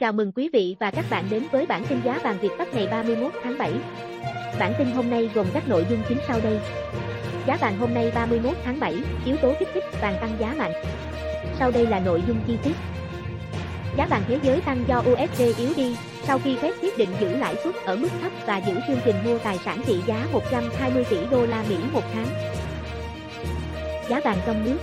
Chào 0.00 0.12
mừng 0.12 0.32
quý 0.32 0.48
vị 0.52 0.76
và 0.80 0.90
các 0.90 1.04
bạn 1.10 1.24
đến 1.30 1.42
với 1.52 1.66
bản 1.66 1.84
tin 1.88 2.00
giá 2.04 2.18
vàng 2.24 2.38
Việt 2.40 2.50
Bắc 2.58 2.74
ngày 2.74 2.86
31 2.90 3.32
tháng 3.42 3.58
7. 3.58 3.72
Bản 4.58 4.72
tin 4.78 4.90
hôm 4.90 5.10
nay 5.10 5.30
gồm 5.34 5.46
các 5.54 5.68
nội 5.68 5.86
dung 5.90 6.02
chính 6.08 6.18
sau 6.28 6.40
đây. 6.40 6.58
Giá 7.46 7.56
vàng 7.56 7.78
hôm 7.78 7.94
nay 7.94 8.12
31 8.14 8.54
tháng 8.64 8.80
7, 8.80 8.94
yếu 9.26 9.36
tố 9.36 9.52
kích 9.58 9.68
thích 9.74 9.84
vàng 10.00 10.16
tăng 10.20 10.36
giá 10.38 10.54
mạnh. 10.58 10.72
Sau 11.58 11.70
đây 11.70 11.86
là 11.86 12.00
nội 12.00 12.22
dung 12.28 12.36
chi 12.46 12.58
tiết. 12.62 12.72
Giá 13.96 14.06
vàng 14.06 14.22
thế 14.28 14.38
giới 14.42 14.60
tăng 14.60 14.84
do 14.88 14.98
USD 14.98 15.58
yếu 15.58 15.70
đi, 15.76 15.96
sau 16.22 16.38
khi 16.38 16.56
Fed 16.56 16.72
quyết 16.82 16.98
định 16.98 17.10
giữ 17.20 17.28
lãi 17.28 17.56
suất 17.64 17.74
ở 17.84 17.96
mức 17.96 18.08
thấp 18.22 18.32
và 18.46 18.56
giữ 18.56 18.74
chương 18.86 19.00
trình 19.04 19.16
mua 19.24 19.38
tài 19.38 19.58
sản 19.58 19.82
trị 19.86 20.00
giá 20.06 20.26
120 20.32 21.04
tỷ 21.10 21.18
đô 21.30 21.46
la 21.46 21.64
Mỹ 21.68 21.76
một 21.92 22.04
tháng. 22.14 22.28
Giá 24.08 24.20
vàng 24.24 24.38
trong 24.46 24.64
nước 24.64 24.78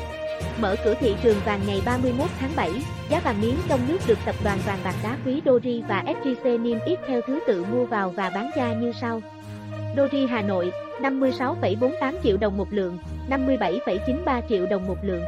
Mở 0.61 0.75
cửa 0.83 0.93
thị 0.99 1.15
trường 1.23 1.38
vàng 1.45 1.59
ngày 1.67 1.81
31 1.85 2.29
tháng 2.39 2.51
7, 2.55 2.71
giá 3.09 3.20
vàng 3.20 3.41
miếng 3.41 3.55
trong 3.67 3.79
nước 3.88 3.97
được 4.07 4.17
tập 4.25 4.35
đoàn 4.43 4.59
vàng 4.65 4.79
bạc 4.84 4.95
đá 5.03 5.17
quý 5.25 5.41
Doji 5.45 5.81
và 5.88 6.03
SJC 6.05 6.61
niêm 6.61 6.77
yết 6.85 6.99
theo 7.07 7.21
thứ 7.27 7.39
tự 7.47 7.65
mua 7.65 7.85
vào 7.85 8.09
và 8.09 8.29
bán 8.29 8.49
ra 8.55 8.73
như 8.73 8.93
sau. 9.01 9.21
Doji 9.95 10.27
Hà 10.27 10.41
Nội, 10.41 10.71
56,48 11.01 12.13
triệu 12.23 12.37
đồng 12.37 12.57
một 12.57 12.73
lượng, 12.73 12.98
57,93 13.29 14.41
triệu 14.49 14.65
đồng 14.65 14.87
một 14.87 14.98
lượng. 15.01 15.23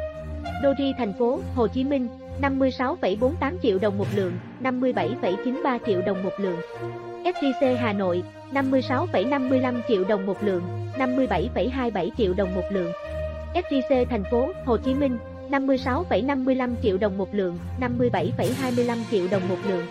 Doji 0.63 0.93
thành 0.97 1.13
phố 1.13 1.39
Hồ 1.55 1.67
Chí 1.67 1.84
Minh, 1.84 2.07
56,48 2.41 3.57
triệu 3.63 3.79
đồng 3.79 3.97
một 3.97 4.07
lượng, 4.15 4.34
57,93 4.61 5.79
triệu 5.85 6.01
đồng 6.01 6.23
một 6.23 6.34
lượng. 6.37 6.57
SJC 7.23 7.77
Hà 7.77 7.93
Nội, 7.93 8.23
56,55 8.51 9.81
triệu 9.87 10.03
đồng 10.03 10.25
một 10.25 10.43
lượng, 10.43 10.61
57,27 10.97 12.09
triệu 12.17 12.34
đồng 12.34 12.55
một 12.55 12.63
lượng. 12.70 12.91
SJC 13.55 14.05
thành 14.05 14.23
phố 14.31 14.49
Hồ 14.65 14.77
Chí 14.77 14.93
Minh 14.93 15.17
56,55 15.49 16.75
triệu 16.83 16.97
đồng 16.97 17.17
một 17.17 17.33
lượng, 17.33 17.57
57,25 17.79 18.97
triệu 19.12 19.27
đồng 19.31 19.49
một 19.49 19.57
lượng. 19.67 19.85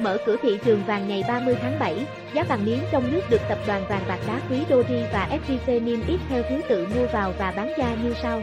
Mở 0.00 0.18
cửa 0.26 0.36
thị 0.42 0.58
trường 0.64 0.82
vàng 0.86 1.08
ngày 1.08 1.24
30 1.28 1.56
tháng 1.62 1.78
7, 1.78 2.06
giá 2.34 2.44
vàng 2.44 2.64
miếng 2.64 2.78
trong 2.92 3.12
nước 3.12 3.20
được 3.30 3.40
tập 3.48 3.58
đoàn 3.66 3.84
vàng 3.88 4.02
bạc 4.08 4.18
đá 4.26 4.40
quý 4.50 4.58
Doji 4.70 5.04
và 5.12 5.38
SJC 5.46 5.84
niêm 5.84 6.06
yết 6.06 6.20
theo 6.28 6.42
thứ 6.50 6.60
tự 6.68 6.86
mua 6.86 7.06
vào 7.12 7.32
và 7.38 7.52
bán 7.56 7.72
ra 7.78 7.96
như 8.04 8.14
sau. 8.22 8.42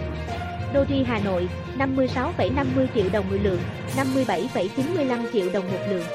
Doji 0.73 1.05
Hà 1.05 1.19
Nội 1.19 1.49
56,50 1.77 2.87
triệu 2.95 3.05
đồng 3.13 3.29
một 3.29 3.37
lượng, 3.41 3.59
57,95 3.97 5.25
triệu 5.33 5.45
đồng 5.53 5.71
một 5.71 5.79
lượng. 5.89 6.05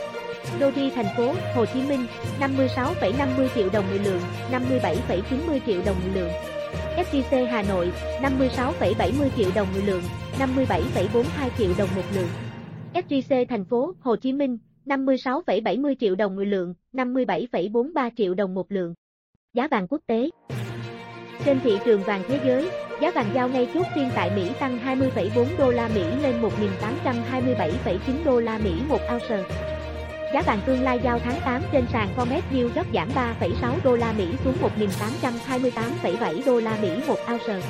Doji 0.61 0.91
thành 0.95 1.07
phố 1.17 1.35
Hồ 1.55 1.65
Chí 1.67 1.83
Minh 1.83 2.07
56,50 2.41 3.49
triệu 3.55 3.69
đồng 3.73 3.85
một 3.91 3.99
lượng, 4.05 4.21
57,90 4.53 5.61
triệu 5.67 5.83
đồng 5.87 5.97
một 6.05 6.11
lượng. 6.15 6.56
SJC 6.97 7.47
Hà 7.47 7.63
Nội 7.63 7.93
56,70 8.23 9.29
triệu 9.37 9.51
đồng 9.55 9.67
một 9.75 9.81
lượng, 9.85 10.03
57,42 10.39 11.49
triệu 11.59 11.71
đồng 11.79 11.89
một 11.97 12.03
lượng. 12.15 12.29
SJC 12.95 13.47
thành 13.49 13.65
phố 13.65 13.95
Hồ 14.01 14.17
Chí 14.17 14.33
Minh 14.33 14.59
56,70 14.87 15.95
triệu 16.01 16.15
đồng 16.15 16.37
một 16.37 16.43
lượng, 16.43 16.75
57,43 16.93 18.11
triệu 18.17 18.35
đồng 18.35 18.55
một 18.55 18.73
lượng. 18.73 18.95
Giá 19.55 19.69
vàng 19.69 19.87
quốc 19.89 20.01
tế 20.07 20.31
Trên 21.45 21.61
thị 21.61 21.79
trường 21.85 22.03
vàng 22.03 22.23
thế 22.29 22.41
giới, 22.45 22.71
giá 23.01 23.11
vàng 23.11 23.31
giao 23.35 23.49
ngay 23.49 23.69
chốt 23.75 23.87
phiên 23.95 24.11
tại 24.15 24.31
Mỹ 24.37 24.51
tăng 24.61 24.79
20,4 24.85 25.47
đô 25.59 25.71
la 25.71 25.89
Mỹ 25.89 26.05
lên 26.23 26.43
1.827,9 26.43 28.25
đô 28.25 28.41
la 28.41 28.59
Mỹ 28.59 28.73
một 28.89 29.01
ounce. 29.13 29.76
Giá 30.37 30.43
vàng 30.43 30.61
tương 30.67 30.83
lai 30.83 31.01
giao 31.03 31.19
tháng 31.19 31.41
8 31.45 31.63
trên 31.73 31.87
sàn 31.93 32.09
Comex 32.17 32.45
New 32.53 32.63
York 32.63 32.87
giảm 32.95 33.09
3,6 33.41 33.75
đô 33.85 33.97
la 33.97 34.13
Mỹ 34.13 34.27
xuống 34.45 34.55
1.828,7 34.79 36.47
đô 36.47 36.61
la 36.61 36.77
Mỹ 36.83 36.91
một 37.07 37.17
ounce. 37.33 37.61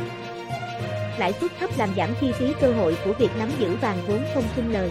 Lãi 1.19 1.33
suất 1.33 1.51
thấp 1.61 1.71
làm 1.79 1.89
giảm 1.97 2.11
chi 2.21 2.33
phí 2.33 2.53
cơ 2.61 2.73
hội 2.73 2.97
của 3.05 3.13
việc 3.13 3.31
nắm 3.39 3.49
giữ 3.59 3.77
vàng 3.81 3.97
vốn 4.09 4.19
không 4.35 4.45
sinh 4.57 4.73
lời. 4.73 4.91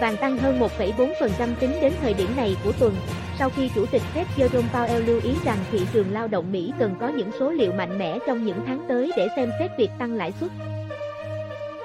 Vàng 0.00 0.16
tăng 0.16 0.38
hơn 0.38 0.60
1,4% 0.60 1.54
tính 1.60 1.72
đến 1.80 1.92
thời 2.00 2.14
điểm 2.14 2.28
này 2.36 2.56
của 2.64 2.72
tuần, 2.72 2.94
sau 3.38 3.50
khi 3.50 3.70
Chủ 3.74 3.86
tịch 3.86 4.02
Fed 4.14 4.24
Jerome 4.36 4.70
Powell 4.72 5.06
lưu 5.06 5.20
ý 5.24 5.34
rằng 5.44 5.58
thị 5.70 5.80
trường 5.92 6.12
lao 6.12 6.28
động 6.28 6.52
Mỹ 6.52 6.72
cần 6.78 6.94
có 7.00 7.08
những 7.08 7.30
số 7.38 7.50
liệu 7.50 7.72
mạnh 7.72 7.98
mẽ 7.98 8.18
trong 8.26 8.44
những 8.44 8.60
tháng 8.66 8.84
tới 8.88 9.12
để 9.16 9.28
xem 9.36 9.50
xét 9.58 9.70
việc 9.78 9.90
tăng 9.98 10.14
lãi 10.14 10.32
suất. 10.40 10.50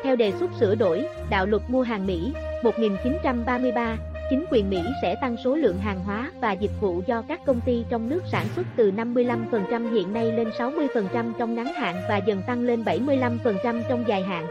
Theo 0.04 0.16
đề 0.16 0.32
xuất 0.40 0.52
sửa 0.60 0.76
đổi, 0.76 1.06
đạo 1.30 1.46
luật 1.46 1.62
mua 1.68 1.82
hàng 1.82 2.08
Mỹ 2.08 2.34
1933, 2.64 3.98
chính 4.30 4.46
quyền 4.52 4.70
Mỹ 4.70 4.82
sẽ 5.02 5.16
tăng 5.22 5.38
số 5.44 5.56
lượng 5.56 5.78
hàng 5.78 6.00
hóa 6.00 6.32
và 6.42 6.52
dịch 6.52 6.72
vụ 6.82 7.02
do 7.06 7.22
các 7.28 7.46
công 7.46 7.62
ty 7.62 7.86
trong 7.90 8.10
nước 8.10 8.24
sản 8.32 8.46
xuất 8.56 8.66
từ 8.76 8.92
55% 8.92 9.94
hiện 9.94 10.14
nay 10.14 10.32
lên 10.32 10.50
60% 10.58 11.34
trong 11.40 11.56
ngắn 11.56 11.66
hạn 11.66 12.02
và 12.10 12.18
dần 12.18 12.42
tăng 12.48 12.62
lên 12.62 12.84
75% 12.84 13.82
trong 13.90 14.04
dài 14.08 14.24
hạn. 14.24 14.48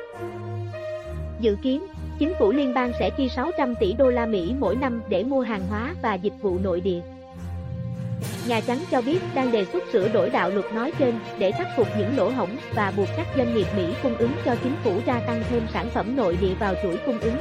Dự 1.41 1.57
kiến, 1.63 1.87
chính 2.19 2.33
phủ 2.39 2.53
liên 2.53 2.75
bang 2.75 2.93
sẽ 2.99 3.11
chi 3.11 3.29
600 3.29 3.75
tỷ 3.81 3.93
đô 3.93 4.11
la 4.11 4.27
Mỹ 4.27 4.55
mỗi 4.59 4.77
năm 4.77 5.03
để 5.09 5.25
mua 5.25 5.41
hàng 5.41 5.63
hóa 5.69 5.95
và 6.03 6.15
dịch 6.15 6.35
vụ 6.43 6.59
nội 6.63 6.81
địa. 6.81 7.01
Nhà 8.47 8.61
Trắng 8.61 8.79
cho 8.91 9.03
biết 9.03 9.19
đang 9.35 9.53
đề 9.53 9.65
xuất 9.65 9.83
sửa 9.93 10.09
đổi 10.09 10.31
đạo 10.31 10.51
luật 10.51 10.73
nói 10.75 10.93
trên 10.99 11.15
để 11.39 11.53
khắc 11.53 11.67
phục 11.77 11.89
những 11.99 12.17
lỗ 12.17 12.29
hổng 12.29 12.57
và 12.75 12.93
buộc 12.97 13.09
các 13.17 13.27
doanh 13.37 13.55
nghiệp 13.55 13.67
Mỹ 13.77 13.85
cung 14.03 14.17
ứng 14.17 14.33
cho 14.45 14.57
chính 14.63 14.75
phủ 14.85 15.01
gia 15.07 15.21
tăng 15.21 15.43
thêm 15.51 15.63
sản 15.73 15.89
phẩm 15.95 16.17
nội 16.17 16.39
địa 16.41 16.55
vào 16.61 16.75
chuỗi 16.83 16.97
cung 17.07 17.19
ứng. 17.19 17.37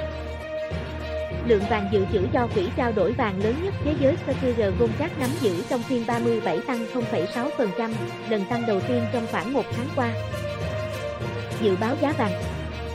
Lượng 1.48 1.64
vàng 1.70 1.90
dự 1.92 2.06
trữ 2.14 2.28
do 2.34 2.48
quỹ 2.48 2.70
trao 2.76 2.92
đổi 2.92 3.12
vàng 3.12 3.44
lớn 3.44 3.56
nhất 3.64 3.74
thế 3.84 3.96
giới 4.00 4.16
Secure 4.28 4.72
Goldcard 4.80 5.14
nắm 5.20 5.30
giữ 5.42 5.64
trong 5.70 5.82
phiên 5.82 6.04
37 6.08 6.60
tăng 6.68 6.86
0,6%, 6.94 7.92
lần 8.30 8.42
tăng 8.50 8.64
đầu 8.68 8.80
tiên 8.88 9.04
trong 9.14 9.28
khoảng 9.32 9.54
một 9.54 9.66
tháng 9.72 9.88
qua. 9.96 10.14
Dự 11.62 11.76
báo 11.82 11.96
giá 12.02 12.14
vàng 12.18 12.32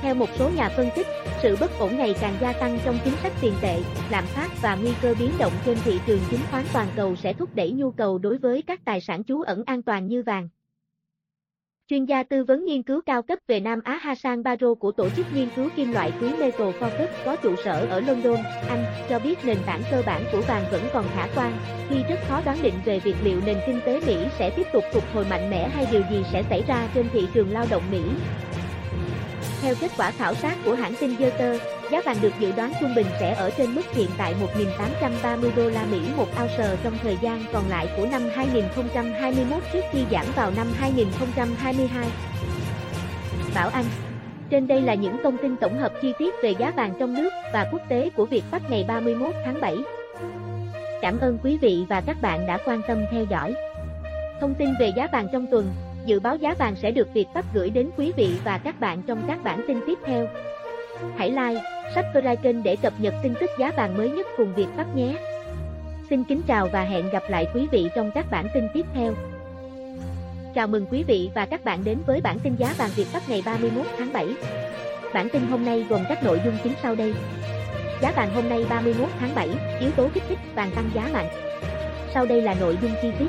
Theo 0.00 0.14
một 0.14 0.28
số 0.38 0.50
nhà 0.56 0.68
phân 0.68 0.90
tích, 0.96 1.06
sự 1.42 1.56
bất 1.60 1.78
ổn 1.78 1.96
ngày 1.96 2.14
càng 2.20 2.34
gia 2.40 2.52
tăng 2.52 2.78
trong 2.84 2.98
chính 3.04 3.14
sách 3.22 3.32
tiền 3.40 3.54
tệ, 3.62 3.82
lạm 4.10 4.24
phát 4.26 4.48
và 4.62 4.74
nguy 4.74 4.92
cơ 5.02 5.14
biến 5.18 5.30
động 5.38 5.52
trên 5.66 5.78
thị 5.84 6.00
trường 6.06 6.20
chứng 6.30 6.40
khoán 6.50 6.64
toàn 6.72 6.86
cầu 6.96 7.16
sẽ 7.16 7.32
thúc 7.32 7.54
đẩy 7.54 7.70
nhu 7.70 7.90
cầu 7.90 8.18
đối 8.18 8.38
với 8.38 8.62
các 8.62 8.80
tài 8.84 9.00
sản 9.00 9.24
trú 9.24 9.42
ẩn 9.42 9.62
an 9.66 9.82
toàn 9.82 10.06
như 10.06 10.22
vàng. 10.22 10.48
Chuyên 11.88 12.04
gia 12.04 12.22
tư 12.22 12.44
vấn 12.44 12.64
nghiên 12.64 12.82
cứu 12.82 13.00
cao 13.06 13.22
cấp 13.22 13.38
về 13.48 13.60
Nam 13.60 13.80
Á 13.84 13.98
Hasan 14.02 14.42
Baro 14.42 14.74
của 14.74 14.92
tổ 14.92 15.08
chức 15.16 15.26
nghiên 15.34 15.48
cứu 15.56 15.68
kim 15.76 15.92
loại 15.92 16.12
quý 16.20 16.28
Metal 16.38 16.68
Focus 16.68 17.06
có 17.24 17.36
trụ 17.36 17.54
sở 17.64 17.86
ở 17.90 18.00
London, 18.00 18.36
Anh, 18.68 18.84
cho 19.08 19.18
biết 19.18 19.38
nền 19.44 19.56
tảng 19.66 19.82
cơ 19.90 20.02
bản 20.06 20.24
của 20.32 20.40
vàng 20.48 20.64
vẫn 20.72 20.82
còn 20.92 21.04
khả 21.14 21.28
quan, 21.36 21.52
khi 21.88 21.96
rất 22.08 22.16
khó 22.28 22.40
đoán 22.44 22.58
định 22.62 22.74
về 22.84 22.98
việc 22.98 23.14
liệu 23.24 23.40
nền 23.46 23.56
kinh 23.66 23.80
tế 23.86 24.00
Mỹ 24.06 24.16
sẽ 24.38 24.50
tiếp 24.56 24.66
tục 24.72 24.84
phục 24.94 25.04
hồi 25.14 25.26
mạnh 25.30 25.50
mẽ 25.50 25.68
hay 25.68 25.86
điều 25.92 26.02
gì 26.10 26.24
sẽ 26.32 26.42
xảy 26.42 26.62
ra 26.68 26.88
trên 26.94 27.06
thị 27.12 27.26
trường 27.34 27.52
lao 27.52 27.66
động 27.70 27.82
Mỹ. 27.90 28.02
Theo 29.62 29.74
kết 29.80 29.90
quả 29.96 30.10
khảo 30.10 30.34
sát 30.34 30.56
của 30.64 30.74
hãng 30.74 30.94
tin 31.00 31.16
Reuters, 31.18 31.62
giá 31.92 32.00
vàng 32.04 32.16
được 32.22 32.32
dự 32.38 32.52
đoán 32.56 32.72
trung 32.80 32.94
bình 32.96 33.06
sẽ 33.20 33.34
ở 33.34 33.50
trên 33.50 33.74
mức 33.74 33.82
hiện 33.92 34.10
tại 34.18 34.34
1.830 34.56 35.50
đô 35.56 35.68
la 35.68 35.84
Mỹ 35.90 36.00
một 36.16 36.26
ounce 36.40 36.76
trong 36.82 36.98
thời 37.02 37.16
gian 37.22 37.44
còn 37.52 37.68
lại 37.68 37.88
của 37.96 38.06
năm 38.10 38.22
2021 38.34 39.62
trước 39.72 39.84
khi 39.92 40.04
giảm 40.10 40.26
vào 40.36 40.50
năm 40.56 40.66
2022. 40.78 42.06
Bảo 43.54 43.68
Anh 43.68 43.84
Trên 44.50 44.68
đây 44.68 44.80
là 44.80 44.94
những 44.94 45.16
thông 45.22 45.36
tin 45.42 45.56
tổng 45.56 45.78
hợp 45.78 45.92
chi 46.02 46.12
tiết 46.18 46.34
về 46.42 46.54
giá 46.58 46.70
vàng 46.70 46.92
trong 47.00 47.14
nước 47.14 47.30
và 47.52 47.68
quốc 47.72 47.82
tế 47.88 48.10
của 48.16 48.26
Việt 48.26 48.42
Bắc 48.50 48.70
ngày 48.70 48.84
31 48.88 49.34
tháng 49.44 49.60
7. 49.60 49.76
Cảm 51.02 51.18
ơn 51.18 51.38
quý 51.42 51.58
vị 51.62 51.84
và 51.88 52.00
các 52.00 52.16
bạn 52.22 52.46
đã 52.46 52.58
quan 52.64 52.82
tâm 52.88 53.04
theo 53.10 53.24
dõi. 53.24 53.54
Thông 54.40 54.54
tin 54.54 54.68
về 54.80 54.92
giá 54.96 55.08
vàng 55.12 55.28
trong 55.32 55.46
tuần, 55.50 55.72
Dự 56.06 56.20
báo 56.20 56.36
giá 56.36 56.54
vàng 56.54 56.76
sẽ 56.76 56.90
được 56.90 57.08
Việt 57.14 57.26
Bắc 57.34 57.44
gửi 57.54 57.70
đến 57.70 57.90
quý 57.96 58.12
vị 58.16 58.34
và 58.44 58.58
các 58.58 58.80
bạn 58.80 59.02
trong 59.06 59.22
các 59.28 59.44
bản 59.44 59.64
tin 59.68 59.80
tiếp 59.86 59.98
theo. 60.04 60.28
Hãy 61.16 61.30
like, 61.30 61.62
subscribe 61.94 62.36
kênh 62.36 62.62
để 62.62 62.76
cập 62.76 62.92
nhật 62.98 63.14
tin 63.22 63.34
tức 63.40 63.50
giá 63.58 63.72
vàng 63.76 63.98
mới 63.98 64.10
nhất 64.10 64.26
cùng 64.36 64.54
Việt 64.54 64.66
Pháp 64.76 64.96
nhé. 64.96 65.14
Xin 66.10 66.24
kính 66.24 66.42
chào 66.46 66.68
và 66.72 66.84
hẹn 66.84 67.10
gặp 67.10 67.22
lại 67.28 67.46
quý 67.54 67.66
vị 67.72 67.88
trong 67.94 68.10
các 68.14 68.26
bản 68.30 68.48
tin 68.54 68.68
tiếp 68.74 68.86
theo. 68.94 69.14
Chào 70.54 70.66
mừng 70.66 70.86
quý 70.90 71.02
vị 71.02 71.30
và 71.34 71.46
các 71.46 71.64
bạn 71.64 71.84
đến 71.84 71.98
với 72.06 72.20
bản 72.20 72.38
tin 72.38 72.56
giá 72.56 72.74
vàng 72.78 72.90
Việt 72.96 73.06
Bắc 73.12 73.28
ngày 73.28 73.42
31 73.46 73.86
tháng 73.98 74.12
7. 74.12 74.26
Bản 75.14 75.28
tin 75.28 75.46
hôm 75.46 75.64
nay 75.64 75.86
gồm 75.88 76.00
các 76.08 76.24
nội 76.24 76.40
dung 76.44 76.54
chính 76.62 76.72
sau 76.82 76.94
đây. 76.94 77.14
Giá 78.02 78.12
vàng 78.16 78.34
hôm 78.34 78.48
nay 78.48 78.66
31 78.70 79.08
tháng 79.20 79.34
7, 79.34 79.48
yếu 79.80 79.90
tố 79.90 80.08
kích 80.14 80.22
thích 80.28 80.38
vàng 80.54 80.70
tăng 80.74 80.90
giá 80.94 81.08
mạnh. 81.12 81.28
Sau 82.14 82.26
đây 82.26 82.42
là 82.42 82.54
nội 82.54 82.78
dung 82.82 82.92
chi 83.02 83.10
tiết 83.18 83.28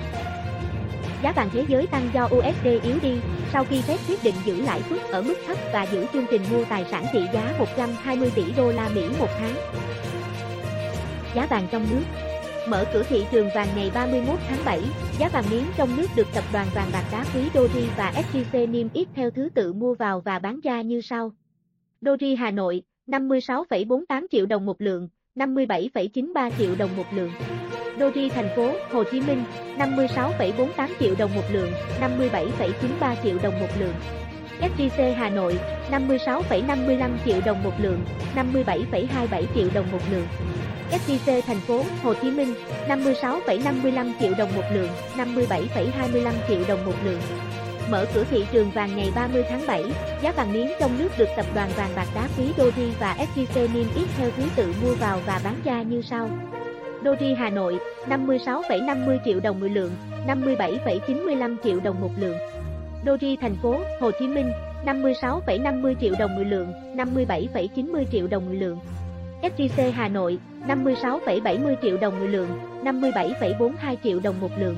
giá 1.23 1.31
vàng 1.31 1.49
thế 1.53 1.65
giới 1.67 1.87
tăng 1.87 2.09
do 2.13 2.25
USD 2.25 2.65
yếu 2.83 2.95
đi, 3.01 3.17
sau 3.53 3.65
khi 3.69 3.81
Fed 3.87 3.97
quyết 4.09 4.23
định 4.23 4.35
giữ 4.45 4.61
lãi 4.61 4.81
suất 4.89 5.01
ở 5.01 5.21
mức 5.21 5.35
thấp 5.47 5.57
và 5.73 5.83
giữ 5.83 6.05
chương 6.13 6.25
trình 6.31 6.41
mua 6.51 6.63
tài 6.69 6.85
sản 6.91 7.05
trị 7.13 7.19
giá 7.33 7.55
120 7.59 8.31
tỷ 8.35 8.43
đô 8.57 8.71
la 8.71 8.89
Mỹ 8.95 9.01
một 9.19 9.29
tháng. 9.39 9.55
Giá 11.35 11.47
vàng 11.49 11.67
trong 11.71 11.85
nước 11.91 12.03
Mở 12.67 12.85
cửa 12.93 13.03
thị 13.03 13.25
trường 13.31 13.49
vàng 13.55 13.67
ngày 13.75 13.91
31 13.93 14.39
tháng 14.49 14.65
7, 14.65 14.81
giá 15.19 15.29
vàng 15.29 15.43
miếng 15.51 15.65
trong 15.77 15.97
nước 15.97 16.07
được 16.15 16.27
tập 16.33 16.43
đoàn 16.53 16.67
vàng 16.75 16.89
bạc 16.93 17.03
đá 17.11 17.25
quý 17.33 17.41
Doji 17.53 17.85
và 17.97 18.13
SJC 18.15 18.71
niêm 18.71 18.87
yết 18.93 19.07
theo 19.15 19.31
thứ 19.31 19.49
tự 19.55 19.73
mua 19.73 19.93
vào 19.93 20.21
và 20.21 20.39
bán 20.39 20.59
ra 20.63 20.81
như 20.81 21.01
sau. 21.01 21.31
Doji 22.01 22.37
Hà 22.37 22.51
Nội, 22.51 22.81
56,48 23.07 24.25
triệu 24.31 24.45
đồng 24.45 24.65
một 24.65 24.81
lượng, 24.81 25.09
57,93 25.35 26.51
triệu 26.57 26.75
đồng 26.75 26.95
một 26.97 27.05
lượng. 27.13 27.31
Doji 27.99 28.29
thành 28.29 28.49
phố 28.55 28.71
Hồ 28.91 29.03
Chí 29.11 29.21
Minh 29.21 29.43
56,48 29.77 30.87
triệu 30.99 31.15
đồng 31.17 31.35
một 31.35 31.43
lượng, 31.51 31.71
57,93 32.01 33.15
triệu 33.23 33.37
đồng 33.43 33.59
một 33.59 33.67
lượng. 33.79 33.93
SJC 34.61 35.13
Hà 35.15 35.29
Nội 35.29 35.59
56,55 35.91 37.09
triệu 37.25 37.41
đồng 37.45 37.63
một 37.63 37.73
lượng, 37.77 38.05
57,27 38.35 39.43
triệu 39.55 39.67
đồng 39.73 39.91
một 39.91 39.99
lượng. 40.11 40.27
SJC 40.91 41.41
thành 41.41 41.59
phố 41.59 41.83
Hồ 42.03 42.13
Chí 42.13 42.31
Minh 42.31 42.53
56,55 42.87 44.11
triệu 44.19 44.33
đồng 44.37 44.55
một 44.55 44.63
lượng, 44.73 44.89
57,25 45.17 46.33
triệu 46.47 46.59
đồng 46.67 46.85
một 46.85 46.95
lượng. 47.03 47.21
Mở 47.91 48.05
cửa 48.13 48.23
thị 48.31 48.45
trường 48.51 48.71
vàng 48.71 48.95
ngày 48.95 49.11
30 49.15 49.43
tháng 49.49 49.67
7, 49.67 49.83
giá 50.21 50.31
vàng 50.31 50.53
miếng 50.53 50.71
trong 50.79 50.97
nước 50.97 51.09
được 51.17 51.29
tập 51.37 51.45
đoàn 51.55 51.69
vàng 51.75 51.89
bạc 51.95 52.07
đá 52.15 52.27
quý 52.37 52.45
Doji 52.57 52.89
và 52.99 53.15
SJC 53.35 53.73
niêm 53.73 53.85
yết 53.95 54.07
theo 54.17 54.29
thứ 54.37 54.43
tự 54.55 54.73
mua 54.81 54.95
vào 54.95 55.19
và 55.25 55.41
bán 55.43 55.55
ra 55.63 55.81
như 55.81 56.01
sau. 56.01 56.29
Doji 57.03 57.35
Hà 57.35 57.49
Nội 57.49 57.79
56,50 58.07 59.17
triệu 59.25 59.39
đồng 59.39 59.59
một 59.59 59.67
lượng, 59.71 59.91
57,95 60.27 61.55
triệu 61.63 61.79
đồng 61.79 62.01
một 62.01 62.09
lượng. 62.19 62.37
Doji 63.05 63.37
thành 63.41 63.55
phố 63.61 63.75
Hồ 63.99 64.11
Chí 64.19 64.27
Minh 64.27 64.51
56,50 64.85 65.95
triệu 66.01 66.13
đồng 66.19 66.35
một 66.35 66.43
lượng, 66.47 66.73
57,90 66.95 68.05
triệu 68.11 68.27
đồng 68.27 68.45
một 68.45 68.51
lượng. 68.53 68.77
SJC 69.41 69.91
Hà 69.91 70.07
Nội 70.07 70.39
56,70 70.67 71.75
triệu 71.81 71.97
đồng 71.97 72.19
một 72.19 72.25
lượng, 72.29 72.49
57,42 72.83 73.95
triệu 74.03 74.19
đồng 74.19 74.41
một 74.41 74.51
lượng. 74.57 74.75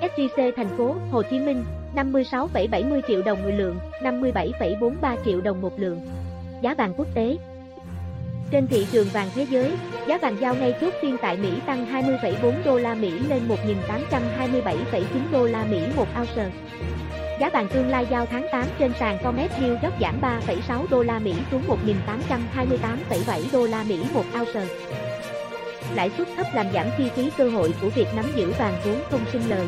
SJC 0.00 0.52
thành 0.56 0.68
phố 0.76 0.94
Hồ 1.10 1.22
Chí 1.22 1.38
Minh 1.38 1.64
56,70 1.96 3.00
triệu 3.08 3.22
đồng 3.22 3.42
một 3.42 3.50
lượng, 3.54 3.76
57,43 4.02 5.16
triệu 5.24 5.40
đồng 5.40 5.62
một 5.62 5.72
lượng. 5.78 6.00
Giá 6.62 6.74
vàng 6.74 6.94
quốc 6.96 7.14
tế 7.14 7.36
trên 8.50 8.66
thị 8.66 8.86
trường 8.92 9.08
vàng 9.08 9.28
thế 9.34 9.46
giới, 9.50 9.72
giá 10.08 10.18
vàng 10.18 10.36
giao 10.40 10.54
ngay 10.54 10.74
chốt 10.80 10.94
phiên 11.02 11.16
tại 11.22 11.36
Mỹ 11.36 11.50
tăng 11.66 11.86
20,4 11.92 12.52
đô 12.64 12.78
la 12.78 12.94
Mỹ 12.94 13.10
lên 13.10 13.48
1.827,9 13.48 15.02
đô 15.32 15.46
la 15.46 15.64
Mỹ 15.64 15.80
một 15.96 16.06
ounce. 16.20 16.50
Giá 17.40 17.50
vàng 17.50 17.68
tương 17.68 17.88
lai 17.88 18.06
giao 18.10 18.26
tháng 18.26 18.46
8 18.52 18.66
trên 18.78 18.92
sàn 19.00 19.18
Comex 19.24 19.50
New 19.50 19.70
York 19.70 19.94
giảm 20.00 20.20
3,6 20.20 20.86
đô 20.90 21.02
la 21.02 21.18
Mỹ 21.18 21.34
xuống 21.50 21.62
1.828,7 21.68 23.42
đô 23.52 23.66
la 23.66 23.84
Mỹ 23.88 23.98
một 24.14 24.24
ounce. 24.38 24.66
Lãi 25.94 26.10
suất 26.18 26.28
thấp 26.36 26.46
làm 26.54 26.66
giảm 26.74 26.86
chi 26.98 27.10
phí 27.16 27.30
cơ 27.38 27.50
hội 27.50 27.74
của 27.82 27.88
việc 27.88 28.06
nắm 28.16 28.24
giữ 28.36 28.52
vàng 28.58 28.74
vốn 28.84 28.96
không 29.10 29.20
sinh 29.32 29.42
lời. 29.48 29.66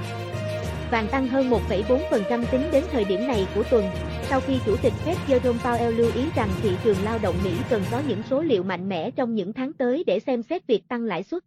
Vàng 0.91 1.09
tăng 1.09 1.29
hơn 1.29 1.51
1,4% 1.51 2.45
tính 2.45 2.69
đến 2.73 2.85
thời 2.93 3.05
điểm 3.05 3.27
này 3.27 3.47
của 3.55 3.63
tuần, 3.63 3.91
sau 4.31 4.41
khi 4.41 4.59
Chủ 4.67 4.77
tịch 4.83 4.93
Fed 5.05 5.17
Jerome 5.29 5.59
Powell 5.59 5.91
lưu 5.91 6.11
ý 6.15 6.25
rằng 6.37 6.49
thị 6.63 6.71
trường 6.85 6.97
lao 7.05 7.19
động 7.23 7.35
Mỹ 7.45 7.53
cần 7.71 7.83
có 7.91 8.03
những 8.09 8.23
số 8.31 8.43
liệu 8.43 8.63
mạnh 8.63 8.89
mẽ 8.89 9.11
trong 9.11 9.35
những 9.35 9.53
tháng 9.53 9.73
tới 9.73 10.05
để 10.07 10.21
xem 10.21 10.43
xét 10.43 10.67
việc 10.67 10.89
tăng 10.89 11.05
lãi 11.05 11.23
suất. 11.23 11.45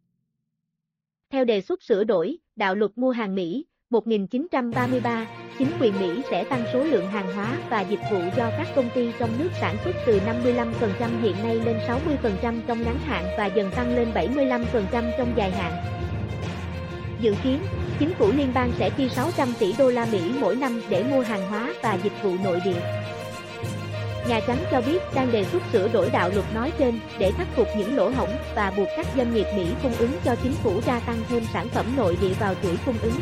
Theo 1.31 1.45
đề 1.45 1.61
xuất 1.61 1.83
sửa 1.83 2.03
đổi, 2.03 2.37
đạo 2.55 2.75
luật 2.75 2.91
mua 2.95 3.11
hàng 3.11 3.35
Mỹ, 3.35 3.65
1933, 3.89 5.27
chính 5.59 5.71
quyền 5.79 5.99
Mỹ 5.99 6.21
sẽ 6.31 6.43
tăng 6.43 6.63
số 6.73 6.83
lượng 6.83 7.07
hàng 7.07 7.35
hóa 7.35 7.57
và 7.69 7.81
dịch 7.81 7.99
vụ 8.11 8.19
do 8.37 8.51
các 8.57 8.67
công 8.75 8.89
ty 8.95 9.11
trong 9.19 9.29
nước 9.39 9.49
sản 9.61 9.75
xuất 9.83 9.95
từ 10.05 10.19
55% 10.19 11.21
hiện 11.21 11.35
nay 11.43 11.55
lên 11.55 11.77
60% 11.87 12.61
trong 12.67 12.83
ngắn 12.83 12.97
hạn 12.99 13.25
và 13.37 13.45
dần 13.45 13.71
tăng 13.75 13.95
lên 13.95 14.11
75% 14.13 15.11
trong 15.17 15.33
dài 15.35 15.51
hạn. 15.51 15.73
Dự 17.21 17.35
kiến, 17.43 17.59
chính 17.99 18.13
phủ 18.13 18.31
liên 18.31 18.51
bang 18.53 18.71
sẽ 18.77 18.89
chi 18.89 19.09
600 19.09 19.53
tỷ 19.59 19.75
đô 19.77 19.89
la 19.89 20.05
Mỹ 20.11 20.31
mỗi 20.39 20.55
năm 20.55 20.81
để 20.89 21.03
mua 21.03 21.21
hàng 21.21 21.47
hóa 21.49 21.73
và 21.83 21.97
dịch 22.03 22.13
vụ 22.23 22.31
nội 22.43 22.59
địa. 22.65 22.81
Nhà 24.29 24.39
Trắng 24.47 24.57
cho 24.71 24.81
biết 24.81 25.01
đang 25.15 25.31
đề 25.31 25.43
xuất 25.43 25.63
sửa 25.71 25.87
đổi 25.87 26.09
đạo 26.09 26.29
luật 26.33 26.45
nói 26.55 26.71
trên 26.79 26.99
để 27.19 27.31
khắc 27.31 27.47
phục 27.55 27.67
những 27.77 27.95
lỗ 27.95 28.09
hổng 28.09 28.29
và 28.55 28.73
buộc 28.77 28.87
các 28.97 29.05
doanh 29.17 29.33
nghiệp 29.33 29.45
Mỹ 29.55 29.65
cung 29.83 29.91
ứng 29.99 30.11
cho 30.23 30.35
chính 30.43 30.51
phủ 30.51 30.81
gia 30.85 30.99
tăng 30.99 31.17
thêm 31.29 31.43
sản 31.53 31.67
phẩm 31.69 31.85
nội 31.97 32.17
địa 32.21 32.33
vào 32.39 32.53
chuỗi 32.63 32.77
cung 32.85 32.95
ứng. 33.01 33.13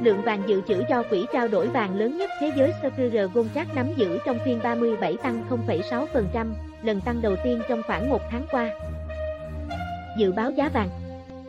Lượng 0.00 0.22
vàng 0.22 0.42
dự 0.46 0.62
trữ 0.68 0.82
do 0.90 1.02
quỹ 1.02 1.26
trao 1.32 1.48
đổi 1.48 1.68
vàng 1.68 1.98
lớn 1.98 2.18
nhất 2.18 2.30
thế 2.40 2.50
giới 2.56 2.72
Secure 2.82 3.26
Goldrat 3.34 3.74
nắm 3.74 3.86
giữ 3.96 4.18
trong 4.26 4.38
phiên 4.44 4.60
37 4.62 5.16
tăng 5.16 5.44
0,6%, 5.66 6.52
lần 6.82 7.00
tăng 7.00 7.22
đầu 7.22 7.36
tiên 7.44 7.62
trong 7.68 7.82
khoảng 7.86 8.10
một 8.10 8.20
tháng 8.30 8.46
qua. 8.50 8.70
Dự 10.18 10.32
báo 10.32 10.50
giá 10.50 10.68
vàng 10.68 10.88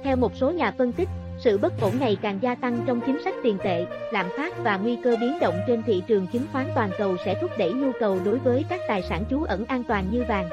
Theo 0.04 0.16
một 0.16 0.36
số 0.36 0.52
nhà 0.52 0.74
phân 0.78 0.92
tích, 0.92 1.10
sự 1.46 1.58
bất 1.58 1.74
ổn 1.82 1.94
ngày 2.00 2.18
càng 2.22 2.40
gia 2.42 2.56
tăng 2.56 2.78
trong 2.86 3.02
chính 3.06 3.24
sách 3.24 3.34
tiền 3.44 3.58
tệ, 3.64 3.86
lạm 4.12 4.26
phát 4.38 4.64
và 4.64 4.78
nguy 4.78 4.98
cơ 5.04 5.16
biến 5.22 5.38
động 5.42 5.56
trên 5.68 5.84
thị 5.84 6.04
trường 6.08 6.28
chứng 6.28 6.46
khoán 6.52 6.66
toàn 6.76 6.90
cầu 6.98 7.16
sẽ 7.26 7.36
thúc 7.42 7.52
đẩy 7.58 7.74
nhu 7.74 7.92
cầu 8.00 8.20
đối 8.26 8.38
với 8.38 8.66
các 8.70 8.80
tài 8.88 9.02
sản 9.02 9.24
trú 9.30 9.44
ẩn 9.44 9.66
an 9.66 9.84
toàn 9.84 10.06
như 10.12 10.24
vàng, 10.28 10.44